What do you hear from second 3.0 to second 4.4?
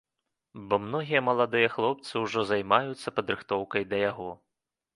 падрыхтоўкай да яго.